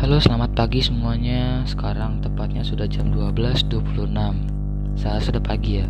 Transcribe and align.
Halo, 0.00 0.16
selamat 0.16 0.56
pagi 0.56 0.80
semuanya. 0.80 1.60
Sekarang 1.68 2.24
tepatnya 2.24 2.64
sudah 2.64 2.88
jam 2.88 3.12
12.26. 3.12 4.08
Saya 4.96 5.20
sudah 5.20 5.44
pagi 5.44 5.84
ya. 5.84 5.86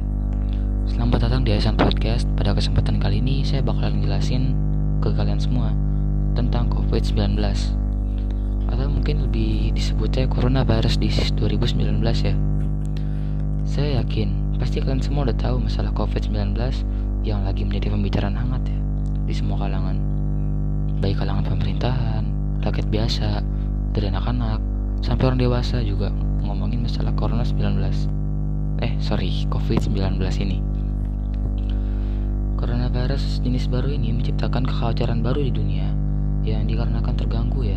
Selamat 0.91 1.31
datang 1.31 1.47
di 1.47 1.55
Aisan 1.55 1.79
Podcast. 1.79 2.27
Pada 2.35 2.51
kesempatan 2.51 2.99
kali 2.99 3.23
ini 3.23 3.47
saya 3.47 3.63
bakalan 3.63 4.03
jelasin 4.03 4.59
ke 4.99 5.15
kalian 5.15 5.39
semua 5.39 5.71
tentang 6.35 6.67
COVID-19 6.75 7.39
atau 8.75 8.91
mungkin 8.91 9.31
lebih 9.31 9.79
disebutnya 9.79 10.27
coronavirus 10.27 10.99
disease 10.99 11.31
2019 11.39 12.03
ya. 12.03 12.35
Saya 13.63 14.03
yakin 14.03 14.59
pasti 14.59 14.83
kalian 14.83 15.07
semua 15.07 15.31
udah 15.31 15.39
tahu 15.39 15.63
masalah 15.63 15.95
COVID-19 15.95 16.59
yang 17.23 17.47
lagi 17.47 17.63
menjadi 17.63 17.95
pembicaraan 17.95 18.35
hangat 18.35 18.75
ya 18.75 18.79
di 19.31 19.35
semua 19.39 19.63
kalangan. 19.63 19.95
Baik 20.99 21.23
kalangan 21.23 21.47
pemerintahan, 21.47 22.27
rakyat 22.67 22.91
biasa, 22.91 23.60
dari 24.01 24.17
anak-anak. 24.17 24.65
Sampai 25.05 25.29
orang 25.29 25.37
dewasa 25.45 25.85
juga 25.85 26.09
ngomongin 26.41 26.81
masalah 26.81 27.13
corona 27.13 27.45
19 27.45 27.77
eh 28.81 28.97
sorry 28.97 29.45
covid 29.53 29.77
19 29.77 30.17
ini. 30.41 30.65
Coronavirus 32.57 33.45
jenis 33.45 33.69
baru 33.69 33.93
ini 33.93 34.17
menciptakan 34.17 34.65
kekhawatiran 34.65 35.21
baru 35.21 35.45
di 35.45 35.53
dunia 35.53 35.93
yang 36.49 36.65
dikarenakan 36.65 37.13
terganggu 37.13 37.77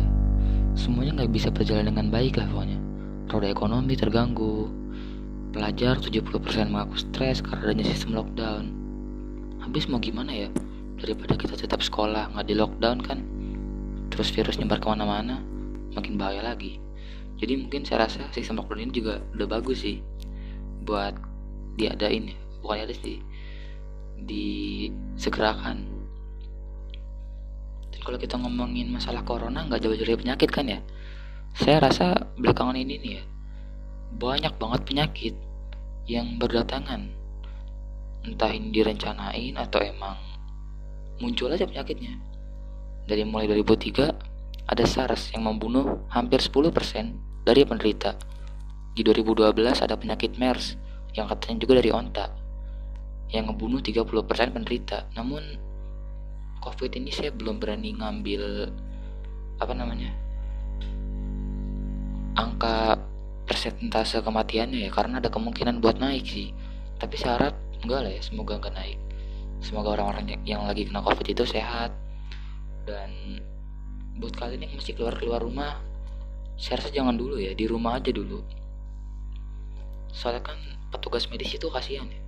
Semuanya 0.72 1.20
nggak 1.20 1.32
bisa 1.36 1.52
berjalan 1.52 1.92
dengan 1.92 2.08
baik 2.08 2.40
lah 2.40 2.48
pokoknya. 2.48 2.80
Roda 3.28 3.48
ekonomi 3.52 3.92
terganggu. 3.92 4.72
Pelajar 5.52 6.00
70% 6.00 6.24
mengaku 6.72 7.04
stres 7.04 7.44
karena 7.44 7.68
adanya 7.68 7.84
sistem 7.84 8.16
lockdown. 8.16 8.64
Habis 9.60 9.92
mau 9.92 10.00
gimana 10.00 10.32
ya? 10.32 10.48
Daripada 10.96 11.36
kita 11.36 11.52
tetap 11.60 11.84
sekolah 11.84 12.32
nggak 12.32 12.48
di 12.48 12.56
lockdown 12.56 12.98
kan? 13.04 13.20
Terus 14.08 14.32
virus 14.32 14.56
nyebar 14.56 14.80
ke 14.80 14.88
mana-mana 14.88 15.53
makin 15.94 16.18
bahaya 16.20 16.42
lagi. 16.42 16.82
Jadi 17.38 17.66
mungkin 17.66 17.82
saya 17.82 18.06
rasa 18.06 18.26
sistem 18.30 18.62
lockdown 18.62 18.86
ini 18.86 18.92
juga 18.94 19.22
udah 19.34 19.48
bagus 19.48 19.82
sih 19.82 19.98
buat 20.84 21.16
diadain 21.74 22.30
bukan 22.62 22.86
ada 22.86 22.94
sih 22.94 23.18
disegerakan. 24.22 25.86
Dan 27.90 28.00
kalau 28.02 28.18
kita 28.18 28.38
ngomongin 28.38 28.90
masalah 28.90 29.22
corona 29.26 29.66
nggak 29.66 29.82
jauh-jauh 29.82 30.06
dari 30.06 30.20
penyakit 30.20 30.50
kan 30.50 30.66
ya? 30.66 30.80
Saya 31.54 31.78
rasa 31.82 32.14
belakangan 32.38 32.74
ini 32.74 32.94
nih 32.98 33.12
ya 33.18 33.24
banyak 34.14 34.54
banget 34.62 34.80
penyakit 34.86 35.34
yang 36.06 36.38
berdatangan. 36.38 37.10
Entah 38.24 38.50
ini 38.54 38.72
direncanain 38.72 39.54
atau 39.58 39.82
emang 39.82 40.16
muncul 41.18 41.50
aja 41.50 41.66
penyakitnya. 41.66 42.16
Dari 43.04 43.26
mulai 43.26 43.50
2003 43.50 44.33
ada 44.64 44.84
SARS 44.84 45.32
yang 45.36 45.44
membunuh 45.44 46.04
hampir 46.08 46.40
10% 46.40 46.72
dari 47.44 47.62
penderita. 47.68 48.16
Di 48.94 49.02
2012 49.02 49.84
ada 49.84 49.94
penyakit 49.98 50.38
MERS 50.40 50.78
yang 51.14 51.28
katanya 51.28 51.66
juga 51.66 51.82
dari 51.82 51.90
onta 51.90 52.26
yang 53.28 53.50
membunuh 53.50 53.82
30% 53.82 54.06
penderita. 54.54 55.10
Namun 55.18 55.42
COVID 56.64 56.96
ini 56.96 57.12
saya 57.12 57.28
belum 57.28 57.60
berani 57.60 57.92
ngambil 58.00 58.72
apa 59.60 59.74
namanya 59.76 60.10
angka 62.34 62.98
persentase 63.44 64.18
kematiannya 64.24 64.88
ya 64.88 64.90
karena 64.90 65.20
ada 65.20 65.30
kemungkinan 65.30 65.78
buat 65.78 66.00
naik 66.00 66.24
sih 66.24 66.50
tapi 66.98 67.20
syarat 67.20 67.54
enggak 67.84 68.00
lah 68.02 68.12
ya 68.16 68.22
semoga 68.24 68.58
enggak 68.58 68.74
naik 68.74 68.98
semoga 69.60 70.00
orang-orang 70.00 70.40
yang 70.48 70.64
lagi 70.64 70.88
kena 70.88 71.04
covid 71.04 71.28
itu 71.28 71.44
sehat 71.44 71.92
dan 72.88 73.38
buat 74.18 74.34
kalian 74.34 74.66
yang 74.66 74.72
masih 74.78 74.94
keluar 74.94 75.14
keluar 75.18 75.42
rumah 75.42 75.82
saya 76.54 76.78
rasa 76.78 76.90
jangan 76.94 77.18
dulu 77.18 77.34
ya 77.38 77.50
di 77.50 77.66
rumah 77.66 77.98
aja 77.98 78.14
dulu. 78.14 78.38
Soalnya 80.14 80.46
kan 80.46 80.58
petugas 80.94 81.26
medis 81.26 81.50
itu 81.50 81.66
kasihan 81.66 82.06
ya. 82.06 82.22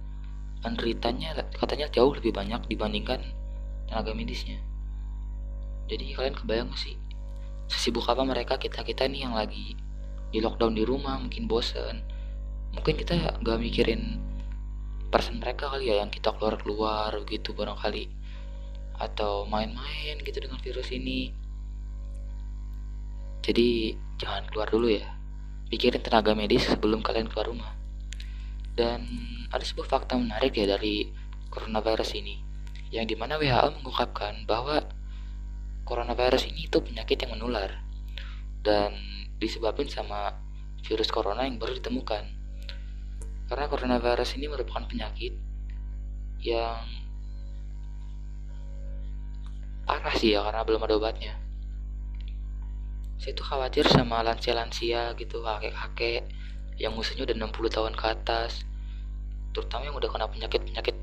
Penderitanya 0.66 1.30
katanya 1.54 1.86
jauh 1.94 2.10
lebih 2.10 2.34
banyak 2.34 2.66
dibandingkan 2.66 3.22
tenaga 3.86 4.10
medisnya. 4.18 4.58
Jadi 5.86 6.10
kalian 6.18 6.34
kebayang 6.34 6.74
sih 6.74 6.98
sesibuk 7.66 8.06
apa 8.06 8.22
mereka 8.22 8.58
kita 8.58 8.82
kita 8.86 9.06
nih 9.10 9.26
yang 9.26 9.34
lagi 9.34 9.74
di 10.30 10.38
lockdown 10.42 10.74
di 10.74 10.82
rumah 10.82 11.22
mungkin 11.22 11.46
bosen. 11.46 12.02
Mungkin 12.74 12.98
kita 12.98 13.38
gak 13.40 13.58
mikirin 13.62 14.18
persen 15.06 15.38
mereka 15.38 15.70
kali 15.70 15.86
ya 15.86 16.02
yang 16.02 16.10
kita 16.10 16.34
keluar 16.34 16.58
keluar 16.58 17.14
gitu 17.30 17.54
barangkali. 17.54 18.10
Atau 18.98 19.46
main-main 19.46 20.18
gitu 20.18 20.42
dengan 20.42 20.58
virus 20.58 20.90
ini 20.90 21.45
jadi 23.46 23.94
jangan 24.18 24.50
keluar 24.50 24.66
dulu 24.66 24.90
ya. 24.90 25.06
Pikirin 25.70 26.02
tenaga 26.02 26.34
medis 26.34 26.66
sebelum 26.66 26.98
kalian 26.98 27.30
keluar 27.30 27.46
rumah. 27.46 27.70
Dan 28.74 29.06
ada 29.54 29.62
sebuah 29.62 29.86
fakta 29.86 30.18
menarik 30.18 30.58
ya 30.58 30.66
dari 30.66 31.06
coronavirus 31.46 32.18
ini. 32.18 32.42
Yang 32.90 33.14
di 33.14 33.16
mana 33.18 33.38
WHO 33.38 33.78
mengungkapkan 33.78 34.50
bahwa 34.50 34.82
coronavirus 35.86 36.50
ini 36.50 36.66
itu 36.66 36.82
penyakit 36.82 37.22
yang 37.22 37.38
menular. 37.38 37.70
Dan 38.66 38.98
disebabkan 39.38 39.86
sama 39.86 40.34
virus 40.82 41.06
corona 41.14 41.46
yang 41.46 41.62
baru 41.62 41.78
ditemukan. 41.78 42.26
Karena 43.46 43.70
coronavirus 43.70 44.42
ini 44.42 44.50
merupakan 44.50 44.82
penyakit 44.90 45.38
yang 46.42 46.82
parah 49.86 50.14
sih 50.18 50.34
ya 50.34 50.42
karena 50.42 50.66
belum 50.66 50.82
ada 50.82 50.98
obatnya 50.98 51.45
saya 53.16 53.32
tuh 53.32 53.46
khawatir 53.46 53.84
sama 53.88 54.20
lansia-lansia 54.22 55.16
gitu 55.16 55.40
kakek-kakek 55.40 56.28
yang 56.76 56.92
usianya 56.94 57.28
udah 57.32 57.36
60 57.48 57.76
tahun 57.76 57.94
ke 57.96 58.04
atas 58.12 58.62
terutama 59.56 59.88
yang 59.88 59.96
udah 59.96 60.10
kena 60.12 60.28
penyakit-penyakit 60.28 60.96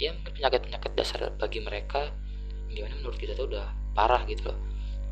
ya 0.00 0.10
penyakit-penyakit 0.24 0.92
dasar 0.96 1.30
bagi 1.36 1.60
mereka 1.60 2.10
gimana 2.72 2.96
menurut 2.98 3.20
kita 3.20 3.36
tuh 3.36 3.46
udah 3.52 3.70
parah 3.94 4.24
gitu 4.26 4.50
loh 4.50 4.58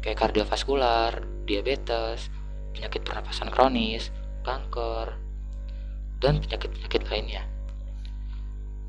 kayak 0.03 0.19
kardiovaskular, 0.19 1.23
diabetes, 1.47 2.27
penyakit 2.75 3.07
pernapasan 3.07 3.49
kronis, 3.49 4.11
kanker, 4.43 5.15
dan 6.19 6.43
penyakit-penyakit 6.43 7.07
lainnya. 7.07 7.47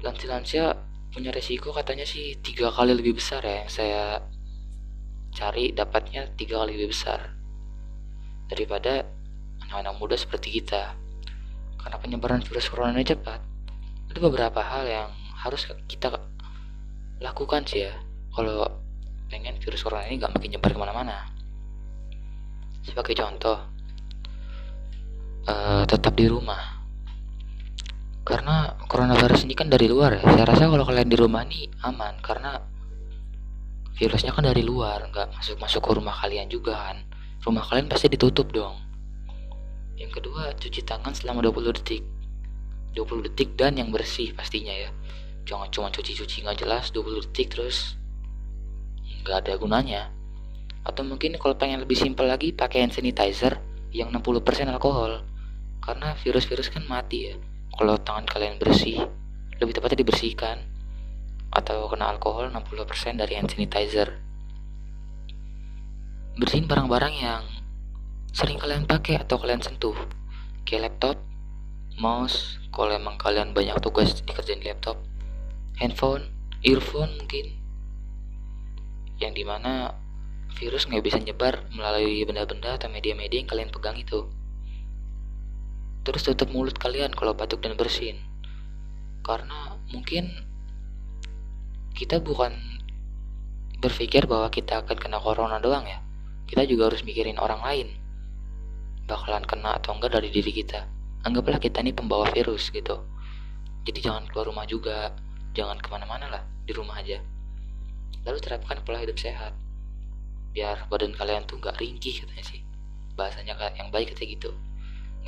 Lansia-lansia 0.02 0.74
punya 1.14 1.30
resiko 1.30 1.70
katanya 1.70 2.04
sih 2.04 2.42
tiga 2.42 2.74
kali 2.74 2.98
lebih 2.98 3.22
besar 3.22 3.46
ya 3.46 3.64
yang 3.64 3.70
saya 3.70 4.04
cari 5.34 5.74
dapatnya 5.74 6.30
tiga 6.38 6.62
kali 6.62 6.78
lebih 6.78 6.94
besar 6.94 7.34
daripada 8.48 9.04
anak-anak 9.66 9.96
muda 9.98 10.16
seperti 10.16 10.62
kita. 10.62 10.94
Karena 11.82 11.98
penyebaran 12.00 12.46
virus 12.46 12.72
corona 12.72 12.96
ini 12.96 13.04
cepat, 13.04 13.42
ada 14.08 14.20
beberapa 14.22 14.62
hal 14.64 14.88
yang 14.88 15.10
harus 15.44 15.68
kita 15.90 16.16
lakukan 17.20 17.68
sih 17.68 17.84
ya 17.84 17.94
kalau 18.32 18.64
pengen 19.28 19.60
virus 19.60 19.84
corona 19.84 20.08
ini 20.08 20.22
gak 20.22 20.32
makin 20.32 20.56
nyebar 20.56 20.72
ke 20.72 20.80
mana-mana. 20.80 21.18
Sebagai 22.86 23.16
contoh, 23.18 23.58
uh, 25.50 25.84
tetap 25.84 26.14
di 26.16 26.30
rumah. 26.30 26.86
Karena 28.24 28.72
coronavirus 28.88 29.44
ini 29.44 29.56
kan 29.58 29.68
dari 29.68 29.92
luar 29.92 30.16
ya. 30.16 30.24
Saya 30.24 30.48
rasa 30.48 30.72
kalau 30.72 30.88
kalian 30.88 31.10
di 31.12 31.18
rumah 31.20 31.44
nih 31.44 31.68
aman 31.84 32.16
karena 32.24 32.56
virusnya 33.94 34.34
kan 34.34 34.50
dari 34.50 34.66
luar 34.66 35.06
nggak 35.14 35.38
masuk 35.38 35.58
masuk 35.62 35.82
ke 35.86 35.92
rumah 35.94 36.16
kalian 36.18 36.50
juga 36.50 36.74
kan. 36.90 37.06
Rumah 37.44 37.64
kalian 37.70 37.88
pasti 37.92 38.10
ditutup 38.10 38.50
dong. 38.50 38.80
Yang 39.94 40.22
kedua 40.22 40.56
cuci 40.58 40.82
tangan 40.82 41.14
selama 41.14 41.46
20 41.46 41.78
detik. 41.78 42.04
20 42.98 43.28
detik 43.30 43.54
dan 43.54 43.78
yang 43.78 43.94
bersih 43.94 44.34
pastinya 44.34 44.74
ya. 44.74 44.90
Jangan 45.46 45.70
cuma 45.70 45.88
cuci-cuci 45.94 46.42
nggak 46.42 46.66
jelas 46.66 46.90
20 46.90 47.30
detik 47.30 47.54
terus 47.54 48.00
nggak 49.24 49.46
ada 49.46 49.54
gunanya. 49.62 50.10
Atau 50.84 51.06
mungkin 51.06 51.38
kalau 51.38 51.54
pengen 51.56 51.86
lebih 51.86 51.96
simpel 51.96 52.28
lagi 52.28 52.52
pakai 52.52 52.84
hand 52.84 52.98
sanitizer 52.98 53.62
yang 53.94 54.10
60% 54.10 54.74
alkohol. 54.74 55.22
Karena 55.84 56.18
virus-virus 56.18 56.74
kan 56.74 56.88
mati 56.90 57.30
ya. 57.30 57.36
Kalau 57.78 58.00
tangan 58.02 58.26
kalian 58.26 58.58
bersih 58.58 59.04
lebih 59.62 59.78
tepatnya 59.78 60.02
dibersihkan 60.02 60.73
atau 61.54 61.86
kena 61.86 62.10
alkohol 62.10 62.50
60% 62.50 63.22
dari 63.22 63.38
hand 63.38 63.54
sanitizer. 63.54 64.18
Bersihin 66.34 66.66
barang-barang 66.66 67.14
yang 67.14 67.46
sering 68.34 68.58
kalian 68.58 68.90
pakai 68.90 69.22
atau 69.22 69.38
kalian 69.38 69.62
sentuh. 69.62 69.94
Kayak 70.66 70.90
laptop, 70.90 71.18
mouse, 72.02 72.58
kalau 72.74 72.90
emang 72.90 73.22
kalian 73.22 73.54
banyak 73.54 73.78
tugas 73.86 74.18
dikerjain 74.26 74.66
laptop, 74.66 74.98
handphone, 75.78 76.34
earphone 76.66 77.14
mungkin. 77.22 77.54
Yang 79.22 79.34
di 79.38 79.44
mana 79.46 79.94
virus 80.58 80.90
nggak 80.90 81.06
bisa 81.06 81.22
nyebar 81.22 81.70
melalui 81.70 82.26
benda-benda 82.26 82.82
atau 82.82 82.90
media-media 82.90 83.46
yang 83.46 83.50
kalian 83.50 83.70
pegang 83.70 84.02
itu. 84.02 84.26
Terus 86.02 86.26
tutup 86.26 86.50
mulut 86.50 86.82
kalian 86.82 87.14
kalau 87.14 87.38
batuk 87.38 87.62
dan 87.62 87.78
bersin. 87.78 88.18
Karena 89.22 89.78
mungkin 89.94 90.53
kita 91.94 92.18
bukan 92.18 92.58
berpikir 93.78 94.26
bahwa 94.26 94.50
kita 94.50 94.82
akan 94.82 94.98
kena 94.98 95.22
corona 95.22 95.62
doang 95.62 95.86
ya. 95.86 96.02
Kita 96.50 96.66
juga 96.66 96.90
harus 96.90 97.06
mikirin 97.06 97.38
orang 97.38 97.62
lain. 97.62 97.88
Bakalan 99.06 99.46
kena 99.46 99.78
atau 99.78 99.94
enggak 99.94 100.18
dari 100.18 100.34
diri 100.34 100.50
kita. 100.50 100.90
Anggaplah 101.22 101.62
kita 101.62 101.86
ini 101.86 101.94
pembawa 101.94 102.26
virus 102.34 102.74
gitu. 102.74 102.98
Jadi 103.86 104.00
jangan 104.10 104.26
keluar 104.26 104.50
rumah 104.50 104.66
juga. 104.66 105.14
Jangan 105.54 105.78
ke 105.78 105.88
mana-mana 105.94 106.34
lah 106.34 106.44
di 106.66 106.74
rumah 106.74 106.98
aja. 106.98 107.22
Lalu 108.26 108.42
terapkan 108.42 108.82
pola 108.82 108.98
hidup 108.98 109.22
sehat. 109.22 109.54
Biar 110.50 110.90
badan 110.90 111.14
kalian 111.14 111.46
tuh 111.46 111.62
nggak 111.62 111.78
ringkih 111.78 112.26
katanya 112.26 112.42
sih. 112.42 112.66
Bahasanya 113.14 113.54
yang 113.78 113.94
baik 113.94 114.18
katanya 114.18 114.30
gitu. 114.34 114.52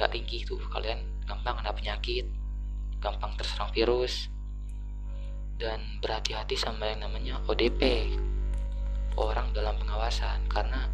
Nggak 0.02 0.10
ringkih 0.18 0.42
tuh 0.50 0.58
kalian 0.74 0.98
gampang 1.30 1.62
kena 1.62 1.72
penyakit. 1.78 2.26
Gampang 2.98 3.38
terserang 3.38 3.70
virus 3.70 4.34
dan 5.62 5.80
berhati-hati 6.04 6.60
sama 6.60 6.92
yang 6.92 7.06
namanya 7.06 7.40
ODP 7.48 8.12
orang 9.16 9.52
dalam 9.56 9.75
pengawasan. 9.80 10.46
Karena 10.52 10.88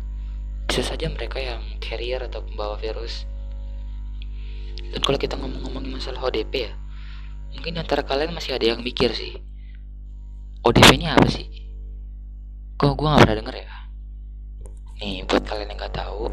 bisa 0.65 0.85
saja 0.85 1.09
mereka 1.09 1.41
yang 1.41 1.61
carrier 1.81 2.21
atau 2.23 2.45
pembawa 2.45 2.77
virus. 2.77 3.25
Dan 4.91 4.99
kalau 4.99 5.17
kita 5.17 5.39
ngomong-ngomongin 5.39 5.95
masalah 5.95 6.27
ODP 6.27 6.53
ya 6.67 6.73
mungkin 7.51 7.83
antara 7.83 8.03
kalian 8.03 8.31
masih 8.31 8.55
ada 8.55 8.75
yang 8.75 8.79
mikir 8.79 9.11
sih 9.11 9.35
ODP 10.61 10.93
ini 11.01 11.09
apa 11.09 11.25
sih? 11.25 11.47
Kok 12.77 12.93
gue 12.93 13.07
gak 13.09 13.21
pernah 13.25 13.37
denger 13.41 13.55
ya? 13.65 13.71
Nih 15.01 15.25
buat 15.25 15.41
kalian 15.41 15.73
yang 15.73 15.79
gak 15.81 15.95
tahu 15.97 16.29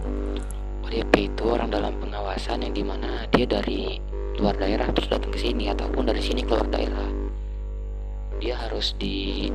ODP 0.84 1.32
itu 1.32 1.42
orang 1.48 1.72
dalam 1.72 1.96
pengawasan 1.96 2.60
yang 2.60 2.76
di 2.76 2.84
mana 2.84 3.24
dia 3.32 3.48
dari 3.48 3.96
luar 4.36 4.54
daerah 4.60 4.92
terus 4.92 5.08
datang 5.08 5.32
ke 5.32 5.40
sini 5.40 5.72
ataupun 5.72 6.06
dari 6.06 6.20
sini 6.20 6.44
keluar 6.44 6.68
daerah 6.68 7.17
dia 8.38 8.54
harus 8.54 8.94
di 9.02 9.50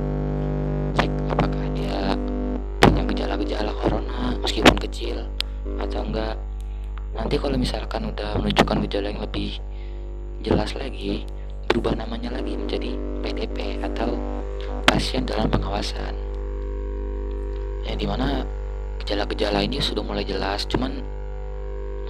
cek 0.92 1.08
apakah 1.32 1.64
dia 1.72 2.12
punya 2.84 3.02
gejala-gejala 3.08 3.72
corona 3.80 4.36
meskipun 4.44 4.76
kecil 4.76 5.24
atau 5.80 6.04
enggak. 6.04 6.36
Nanti 7.16 7.40
kalau 7.40 7.56
misalkan 7.56 8.12
udah 8.12 8.36
menunjukkan 8.36 8.84
gejala 8.84 9.06
yang 9.08 9.22
lebih 9.24 9.56
jelas 10.44 10.76
lagi 10.76 11.24
berubah 11.72 11.96
namanya 11.96 12.36
lagi 12.36 12.60
menjadi 12.60 12.92
PDP 13.24 13.80
atau 13.80 14.20
pasien 14.84 15.24
dalam 15.24 15.48
pengawasan. 15.48 16.12
Yang 17.88 17.96
di 18.04 18.06
mana 18.06 18.44
gejala-gejala 19.00 19.64
ini 19.64 19.80
sudah 19.80 20.04
mulai 20.04 20.28
jelas 20.28 20.68
cuman 20.68 21.00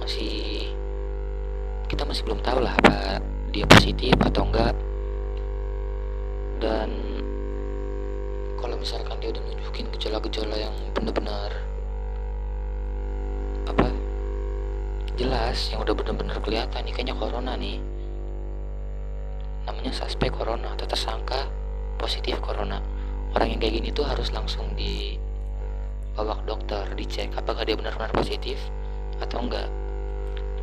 masih 0.03 0.67
kita 1.87 2.03
masih 2.03 2.27
belum 2.27 2.43
tahu 2.43 2.59
lah 2.59 2.75
apa 2.83 3.23
dia 3.55 3.63
positif 3.63 4.11
atau 4.19 4.43
enggak 4.43 4.75
dan 6.65 6.89
kalau 8.57 8.73
misalkan 8.81 9.21
dia 9.21 9.29
udah 9.29 9.43
nunjukin 9.45 9.85
gejala-gejala 9.93 10.57
yang 10.57 10.73
benar-benar 10.97 11.53
apa 13.69 13.93
jelas 15.13 15.69
yang 15.69 15.85
udah 15.85 15.93
benar-benar 15.93 16.41
kelihatan 16.41 16.81
nih 16.81 16.93
kayaknya 16.97 17.13
corona 17.13 17.53
nih. 17.53 17.77
Namanya 19.69 19.93
suspek 19.93 20.33
corona 20.33 20.73
atau 20.73 20.89
tersangka 20.89 21.45
positif 22.01 22.41
corona. 22.41 22.81
Orang 23.37 23.53
yang 23.53 23.61
kayak 23.61 23.85
gini 23.85 23.89
tuh 23.93 24.09
harus 24.09 24.33
langsung 24.33 24.65
di 24.73 25.21
bawa 26.17 26.41
ke 26.41 26.43
dokter 26.49 26.83
dicek 26.97 27.29
apakah 27.37 27.61
dia 27.61 27.77
benar-benar 27.77 28.09
positif 28.09 28.57
atau 29.21 29.45
enggak. 29.45 29.69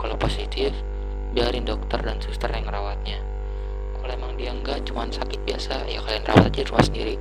Kalau 0.02 0.18
positif 0.18 0.74
biarin 1.30 1.62
dokter 1.62 2.02
dan 2.02 2.18
suster 2.18 2.50
yang 2.50 2.66
ngerawatnya 2.66 3.31
kalau 4.02 4.12
emang 4.18 4.34
dia 4.34 4.50
enggak 4.50 4.82
cuma 4.82 5.06
sakit 5.06 5.38
biasa 5.46 5.86
ya 5.86 6.02
kalian 6.02 6.24
rawat 6.26 6.50
aja 6.50 6.66
rumah 6.66 6.84
sendiri. 6.84 7.14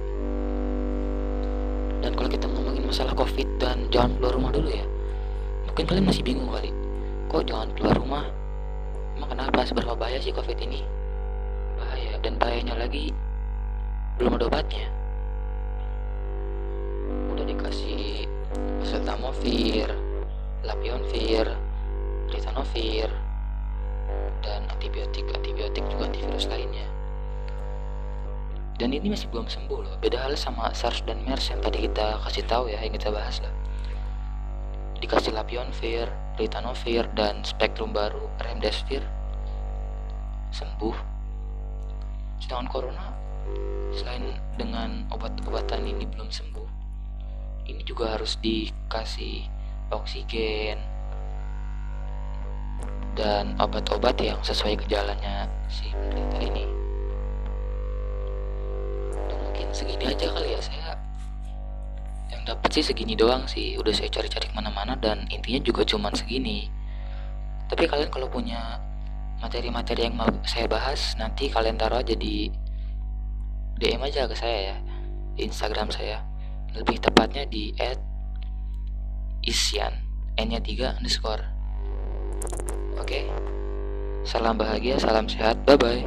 Dan 2.02 2.12
kalau 2.18 2.30
kita 2.34 2.50
ngomongin 2.50 2.84
masalah 2.90 3.14
covid 3.14 3.46
dan 3.62 3.86
jangan 3.94 4.18
keluar 4.18 4.34
rumah 4.34 4.52
dulu 4.52 4.74
ya 4.74 4.86
mungkin 5.72 5.88
kalian 5.88 6.08
masih 6.12 6.24
bingung 6.28 6.52
kali. 6.52 6.68
Kok 7.32 7.48
jangan 7.48 7.72
keluar 7.80 7.96
rumah? 7.96 8.26
Emang 9.16 9.32
kenapa 9.32 9.64
seberapa 9.64 9.96
bahaya 9.96 10.20
sih 10.20 10.36
covid 10.36 10.60
ini? 10.60 10.84
Bahaya. 11.80 12.20
Dan 12.20 12.36
bahayanya 12.36 12.76
lagi 12.76 13.16
belum 14.20 14.36
ada 14.36 14.52
obatnya. 14.52 14.92
Udah 17.32 17.46
dikasih 17.48 18.28
oseltamivir 18.84 19.88
lapionvir 20.68 21.48
ritonavir 22.28 23.08
dan 24.52 24.68
antibiotik 24.68 25.24
antibiotik 25.32 25.88
juga 25.88 26.12
antivirus 26.12 26.52
lainnya. 26.52 26.84
Dan 28.76 28.92
ini 28.92 29.16
masih 29.16 29.32
belum 29.32 29.48
sembuh 29.48 29.80
loh. 29.80 29.96
Beda 30.04 30.20
hal 30.20 30.36
sama 30.36 30.76
SARS 30.76 31.08
dan 31.08 31.24
MERS 31.24 31.56
yang 31.56 31.64
tadi 31.64 31.88
kita 31.88 32.20
kasih 32.28 32.44
tahu 32.44 32.68
ya 32.68 32.84
yang 32.84 32.92
kita 32.92 33.08
bahas 33.16 33.40
lah. 33.40 33.54
Dikasih 35.00 35.32
lapionvir, 35.32 36.12
ritonavir 36.36 37.08
dan 37.16 37.40
spektrum 37.48 37.96
baru 37.96 38.28
remdesivir 38.44 39.08
sembuh. 40.52 40.98
Sedangkan 42.44 42.68
corona 42.68 43.08
selain 43.96 44.36
dengan 44.60 45.08
obat-obatan 45.16 45.88
ini 45.88 46.04
belum 46.04 46.28
sembuh 46.28 46.82
ini 47.72 47.82
juga 47.88 48.18
harus 48.18 48.36
dikasih 48.44 49.48
oksigen 49.92 50.91
dan 53.16 53.56
obat-obat 53.60 54.16
yang 54.24 54.40
sesuai 54.40 54.80
gejalanya 54.88 55.48
si 55.68 55.92
penderita 55.92 56.38
ini. 56.40 56.66
Dan 59.28 59.38
mungkin 59.44 59.68
segini 59.76 60.06
aja 60.08 60.28
kali 60.32 60.56
ya 60.56 60.62
saya 60.64 60.96
yang 62.32 62.42
dapat 62.48 62.70
sih 62.72 62.84
segini 62.84 63.14
doang 63.16 63.44
sih. 63.48 63.76
Udah 63.76 63.92
saya 63.92 64.08
cari-cari 64.08 64.48
ke 64.48 64.56
mana-mana 64.56 64.96
dan 64.96 65.28
intinya 65.28 65.60
juga 65.60 65.84
cuman 65.84 66.16
segini. 66.16 66.72
Tapi 67.68 67.88
kalian 67.88 68.12
kalau 68.12 68.28
punya 68.32 68.80
materi-materi 69.44 70.08
yang 70.08 70.16
mau 70.16 70.30
saya 70.48 70.68
bahas 70.68 71.16
nanti 71.20 71.52
kalian 71.52 71.76
taruh 71.76 72.00
aja 72.00 72.16
di 72.16 72.48
DM 73.82 74.04
aja 74.06 74.30
ke 74.30 74.36
saya 74.38 74.76
ya 74.76 74.78
di 75.36 75.48
Instagram 75.48 75.92
saya. 75.92 76.24
Lebih 76.72 77.04
tepatnya 77.04 77.44
di 77.44 77.76
@isyan 79.44 79.92
n-nya 80.40 80.64
3 80.64 80.96
underscore 80.96 81.44
Oke. 83.12 83.28
Salam 84.24 84.56
bahagia, 84.56 84.96
salam 84.96 85.28
sehat. 85.28 85.60
Bye 85.68 85.76
bye. 85.76 86.00